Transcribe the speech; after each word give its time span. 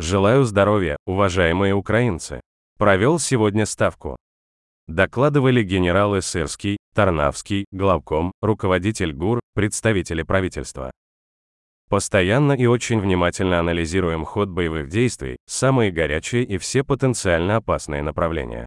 Желаю 0.00 0.42
здоровья, 0.42 0.96
уважаемые 1.06 1.72
украинцы. 1.72 2.40
Провел 2.78 3.20
сегодня 3.20 3.64
ставку. 3.64 4.16
Докладывали 4.88 5.62
генералы 5.62 6.20
Сырский, 6.20 6.78
Тарнавский, 6.96 7.64
главком, 7.70 8.32
руководитель 8.42 9.12
ГУР, 9.12 9.38
представители 9.54 10.22
правительства. 10.22 10.90
Постоянно 11.88 12.54
и 12.54 12.66
очень 12.66 12.98
внимательно 12.98 13.60
анализируем 13.60 14.24
ход 14.24 14.48
боевых 14.48 14.88
действий, 14.88 15.36
самые 15.46 15.92
горячие 15.92 16.42
и 16.42 16.58
все 16.58 16.82
потенциально 16.82 17.56
опасные 17.56 18.02
направления. 18.02 18.66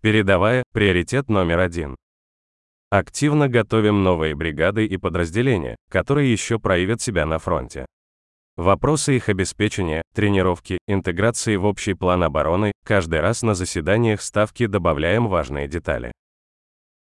Передовая– 0.00 0.62
приоритет 0.72 1.28
номер 1.28 1.58
один. 1.58 1.96
Активно 2.88 3.48
готовим 3.48 4.02
новые 4.02 4.34
бригады 4.34 4.86
и 4.86 4.96
подразделения, 4.96 5.76
которые 5.90 6.32
еще 6.32 6.58
проявят 6.58 7.02
себя 7.02 7.26
на 7.26 7.38
фронте. 7.38 7.84
Вопросы 8.56 9.16
их 9.16 9.28
обеспечения, 9.28 10.02
тренировки, 10.14 10.78
интеграции 10.88 11.56
в 11.56 11.66
общий 11.66 11.92
план 11.92 12.22
обороны, 12.22 12.72
каждый 12.84 13.20
раз 13.20 13.42
на 13.42 13.54
заседаниях 13.54 14.22
ставки 14.22 14.64
добавляем 14.64 15.28
важные 15.28 15.68
детали. 15.68 16.12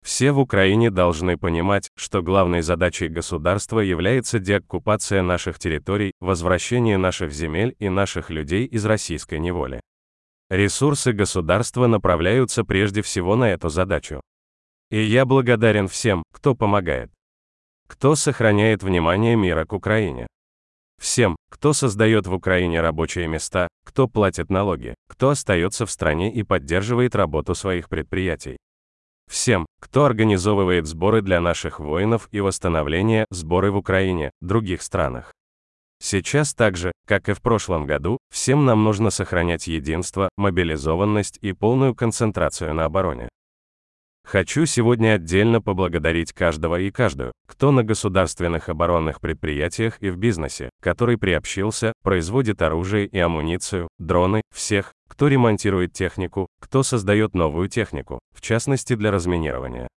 Все 0.02 0.32
в 0.32 0.40
Украине 0.40 0.90
должны 0.90 1.38
понимать, 1.38 1.90
что 1.96 2.24
главной 2.24 2.62
задачей 2.62 3.10
государства 3.10 3.80
является 3.80 4.40
деоккупация 4.40 5.22
наших 5.22 5.60
территорий, 5.60 6.14
возвращение 6.22 6.98
наших 6.98 7.34
земель 7.34 7.76
и 7.80 7.90
наших 7.90 8.30
людей 8.30 8.66
из 8.66 8.86
российской 8.86 9.38
неволи. 9.40 9.82
Ресурсы 10.49 11.12
государства 11.12 11.86
направляются 11.86 12.63
прежде 12.63 13.02
всего 13.02 13.36
на 13.36 13.52
эту 13.52 13.70
задачу. 13.70 14.22
И 14.90 15.02
я 15.02 15.26
благодарен 15.26 15.88
всем, 15.88 16.24
кто 16.34 16.55
помогает. 16.55 17.12
Кто 17.88 18.16
сохраняет 18.16 18.84
внимание 18.84 19.36
мира 19.36 19.66
к 19.66 19.74
Украине. 19.74 20.27
Всем, 20.99 21.36
кто 21.52 21.73
создает 21.73 22.26
в 22.26 22.34
Украине 22.34 22.82
рабочие 22.82 23.28
места, 23.28 23.68
кто 23.86 24.08
платит 24.08 24.50
налоги, 24.50 24.96
кто 25.08 25.30
остается 25.30 25.86
в 25.86 25.91
стране 25.91 26.34
и 26.34 26.41
поддерживает 26.44 27.14
работу 27.14 27.54
своих 27.54 27.90
предприятий. 27.90 28.57
Всем, 29.30 29.66
кто 29.79 30.05
организовывает 30.05 30.88
сборы 30.88 31.22
для 31.22 31.40
наших 31.40 31.79
воинов 31.79 32.27
и 32.32 32.40
восстановление 32.40 33.26
сборы 33.29 33.72
в 33.72 33.77
Украине, 33.77 34.32
других 34.41 34.82
странах. 34.82 35.34
Сейчас 36.02 36.55
так 36.55 36.77
же, 36.77 36.91
как 37.05 37.29
и 37.29 37.34
в 37.34 37.41
прошлом 37.41 37.85
году, 37.85 38.18
всем 38.34 38.66
нам 38.66 38.84
нужно 38.84 39.12
сохранять 39.12 39.68
единство, 39.68 40.29
мобилизованность 40.35 41.38
и 41.41 41.54
полную 41.54 41.94
концентрацию 41.94 42.74
на 42.74 42.85
обороне. 42.85 43.29
Хочу 44.32 44.66
сегодня 44.66 45.16
отдельно 45.16 45.62
поблагодарить 45.62 46.32
каждого 46.32 46.80
и 46.80 46.90
каждую, 46.90 47.34
кто 47.48 47.72
на 47.72 47.84
государственных 47.84 48.70
оборонных 48.70 49.20
предприятиях 49.20 49.98
и 50.02 50.10
в 50.10 50.16
бизнесе, 50.16 50.70
который 50.82 51.18
приобщился, 51.18 51.91
производит 52.02 52.62
оружие 52.62 53.08
и 53.08 53.20
амуницию, 53.20 53.90
дроны, 54.00 54.41
всех, 54.55 54.94
кто 55.10 55.28
ремонтирует 55.28 55.91
технику, 55.91 56.48
кто 56.62 56.82
создает 56.82 57.34
новую 57.34 57.68
технику, 57.68 58.20
в 58.34 58.40
частности 58.40 58.96
для 58.96 59.12
разминирования. 59.12 59.90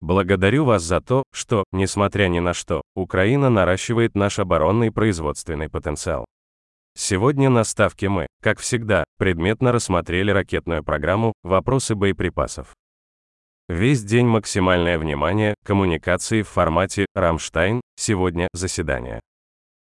Благодарю 0.00 0.66
вас 0.66 0.82
за 0.82 1.00
то, 1.00 1.24
что, 1.32 1.64
несмотря 1.72 2.28
ни 2.28 2.38
на 2.38 2.54
что, 2.54 2.82
Украина 2.94 3.50
наращивает 3.50 4.14
наш 4.14 4.38
оборонный 4.38 4.92
производственный 4.92 5.68
потенциал. 5.68 6.26
Сегодня 6.96 7.50
на 7.50 7.64
ставке 7.64 8.08
мы, 8.08 8.28
как 8.40 8.60
всегда, 8.60 9.02
предметно 9.18 9.72
рассмотрели 9.72 10.30
ракетную 10.30 10.84
программу, 10.84 11.32
вопросы 11.42 11.96
боеприпасов. 11.96 12.74
Весь 13.68 14.04
день 14.04 14.26
максимальное 14.26 14.98
внимание, 14.98 15.54
коммуникации 15.64 16.42
в 16.42 16.48
формате 16.48 17.06
«Рамштайн», 17.14 17.80
сегодня 17.96 18.48
заседание. 18.52 19.20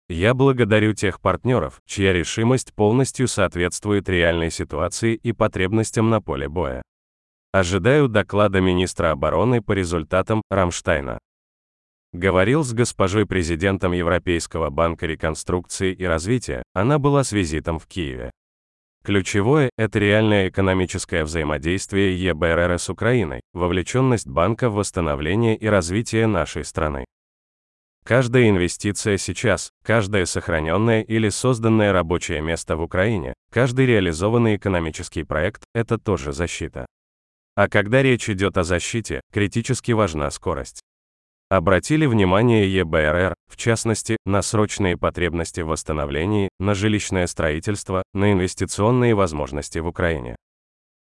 Я 0.09 0.35
благодарю 0.35 0.95
тех 0.95 1.21
партнеров, 1.21 1.81
чья 1.85 2.13
решимость 2.13 2.73
полностью 2.75 3.27
соответствует 3.27 4.09
реальной 4.09 4.53
ситуации 4.53 5.15
и 5.17 5.33
потребностям 5.33 6.11
на 6.11 6.21
поле 6.21 6.49
боя. 6.49 6.83
Ожидаю 7.51 8.07
доклада 8.07 8.61
министра 8.61 9.11
обороны 9.11 9.61
по 9.61 9.73
результатам 9.73 10.43
Рамштайна. 10.49 11.19
Говорил 12.13 12.63
с 12.63 12.73
госпожой 12.73 13.27
президентом 13.27 13.91
Европейского 13.93 14.71
банка 14.71 15.07
реконструкции 15.07 15.93
и 15.93 16.05
развития, 16.05 16.63
она 16.73 17.01
была 17.01 17.25
с 17.25 17.33
визитом 17.33 17.81
в 17.81 17.89
Киеве. 17.89 18.31
Ключевое– 19.03 19.71
это 19.77 19.99
реальное 19.99 20.49
экономическое 20.49 21.25
взаимодействие 21.25 22.17
ЕБРР 22.23 22.79
с 22.79 22.89
Украиной, 22.89 23.41
вовлеченность 23.53 24.29
банка 24.29 24.71
в 24.71 24.75
восстановление 24.75 25.57
и 25.57 25.67
развитие 25.67 26.29
нашей 26.29 26.65
страны. 26.65 27.05
Каждая 28.05 28.49
инвестиция 28.49 29.17
сейчас, 29.17 29.73
каждое 29.85 30.25
сохраненное 30.25 31.03
или 31.03 31.31
созданное 31.31 31.93
рабочее 31.93 32.41
место 32.43 32.77
в 32.77 32.83
Украине, 32.83 33.35
каждый 33.51 33.87
реализованный 33.87 34.55
экономический 34.55 35.25
проект– 35.25 35.65
это 35.75 35.99
тоже 35.99 36.33
защита. 36.33 36.87
А 37.57 37.69
когда 37.69 38.03
речь 38.03 38.31
идет 38.31 38.57
о 38.57 38.63
защите, 38.63 39.21
критически 39.33 39.91
важна 39.91 40.31
скорость 40.31 40.81
обратили 41.57 42.07
внимание 42.07 42.73
ЕБРР, 42.73 43.35
в 43.47 43.57
частности, 43.59 44.17
на 44.25 44.41
срочные 44.41 44.97
потребности 44.97 45.61
в 45.61 45.67
восстановлении, 45.67 46.49
на 46.59 46.75
жилищное 46.75 47.27
строительство, 47.27 48.03
на 48.15 48.33
инвестиционные 48.33 49.15
возможности 49.15 49.79
в 49.79 49.87
Украине. 49.87 50.37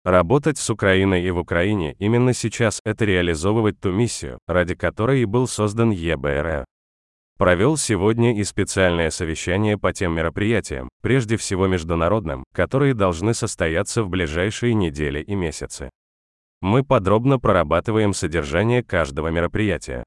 Работать 0.05 0.59
с 0.59 0.69
Украиной 0.69 1.22
и 1.22 1.31
в 1.31 1.39
Украине 1.39 1.94
именно 2.00 2.33
сейчас– 2.33 2.81
это 2.84 3.05
реализовывать 3.05 3.78
ту 3.78 3.93
миссию, 3.93 4.39
ради 4.49 4.75
которой 4.75 5.22
и 5.22 5.25
был 5.25 5.47
создан 5.47 5.91
ЕБРР. 5.91 6.65
Провел 7.39 7.77
сегодня 7.77 8.37
и 8.37 8.43
специальное 8.43 9.10
совещание 9.10 9.78
по 9.78 9.93
тем 9.93 10.15
мероприятиям, 10.15 10.89
прежде 11.00 11.37
всего 11.37 11.69
международным, 11.69 12.43
которые 12.53 12.94
должны 12.94 13.34
состояться 13.34 14.03
в 14.03 14.09
ближайшие 14.09 14.75
недели 14.75 15.21
и 15.22 15.34
месяцы. 15.37 15.91
Мы 16.60 16.84
подробно 16.84 17.39
прорабатываем 17.39 18.12
содержание 18.12 18.83
каждого 18.83 19.28
мероприятия. 19.28 20.03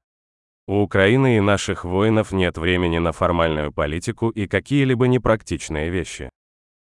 У 0.66 0.80
Украины 0.80 1.36
и 1.36 1.40
наших 1.40 1.84
воинов 1.84 2.32
нет 2.32 2.56
времени 2.56 2.96
на 2.96 3.12
формальную 3.12 3.70
политику 3.70 4.30
и 4.30 4.46
какие-либо 4.46 5.06
непрактичные 5.08 5.90
вещи. 5.90 6.30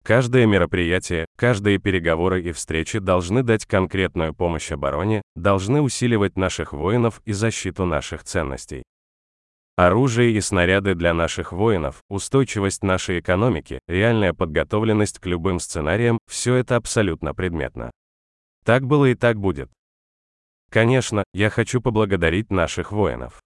Каждое 0.03 0.45
мероприятие, 0.45 1.25
каждые 1.35 1.79
переговоры 1.79 2.43
и 2.43 2.53
встречи 2.53 2.99
должны 2.99 3.43
дать 3.43 3.65
конкретную 3.65 4.35
помощь 4.35 4.71
обороне, 4.71 5.23
должны 5.35 5.81
усиливать 5.81 6.37
наших 6.37 6.75
воинов 6.75 7.23
и 7.25 7.33
защиту 7.33 7.87
наших 7.87 8.23
ценностей. 8.25 8.83
Оружие 9.77 10.33
и 10.33 10.43
снаряды 10.43 10.95
для 10.95 11.15
наших 11.15 11.53
воинов, 11.53 12.03
устойчивость 12.11 12.83
нашей 12.83 13.21
экономики, 13.21 13.81
реальная 13.89 14.35
подготовленность 14.35 15.21
к 15.21 15.27
любым 15.27 15.59
сценариям– 15.59 16.19
все 16.29 16.57
это 16.57 16.77
абсолютно 16.77 17.35
предметно. 17.35 17.91
Так 18.63 18.87
было 18.87 19.07
и 19.07 19.15
так 19.15 19.39
будет. 19.39 19.71
Конечно, 20.71 21.25
я 21.33 21.49
хочу 21.49 21.81
поблагодарить 21.81 22.51
наших 22.51 22.93
воинов. 22.93 23.41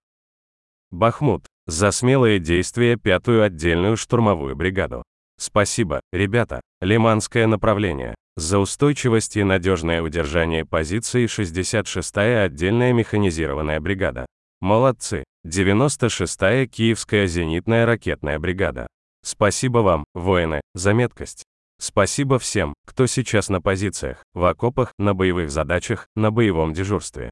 Бахмут. 0.91 1.45
За 1.67 1.91
смелые 1.91 2.39
действия 2.39 2.95
пятую 2.95 3.43
отдельную 3.43 3.95
штурмовую 3.95 4.55
бригаду. 4.55 5.03
Спасибо, 5.37 6.01
ребята. 6.11 6.61
Лиманское 6.81 7.45
направление. 7.45 8.15
За 8.35 8.57
устойчивость 8.57 9.37
и 9.37 9.43
надежное 9.43 10.01
удержание 10.01 10.65
позиции 10.65 11.25
66-я 11.25 12.43
отдельная 12.43 12.91
механизированная 12.93 13.79
бригада. 13.79 14.25
Молодцы. 14.61 15.23
96-я 15.45 16.67
Киевская 16.67 17.27
зенитная 17.27 17.85
ракетная 17.85 18.39
бригада. 18.39 18.87
Спасибо 19.23 19.79
вам, 19.79 20.05
воины, 20.13 20.61
за 20.73 20.93
меткость. 20.93 21.43
Спасибо 21.79 22.39
всем, 22.39 22.73
кто 22.85 23.05
сейчас 23.05 23.47
на 23.49 23.61
позициях, 23.61 24.23
в 24.33 24.43
окопах, 24.43 24.91
на 24.97 25.13
боевых 25.13 25.49
задачах, 25.51 26.07
на 26.15 26.31
боевом 26.31 26.73
дежурстве. 26.73 27.29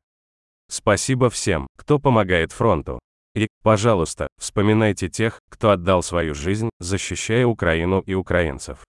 Спасибо 0.70 1.30
всем, 1.30 1.68
кто 1.78 2.00
помогает 2.00 2.52
фронту, 2.54 3.00
и, 3.38 3.48
пожалуйста, 3.62 4.28
вспоминайте 4.40 5.10
тех, 5.10 5.42
кто 5.50 5.70
отдал 5.70 6.02
свою 6.02 6.34
жизнь, 6.34 6.70
защищая 6.80 7.46
Украину 7.46 8.00
и 8.00 8.16
украинцев. 8.16 8.84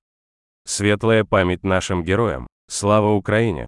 Светлая 0.66 1.25
память 1.25 1.64
нашим 1.64 2.02
героям. 2.02 2.46
Слава 2.69 3.12
Украине! 3.12 3.67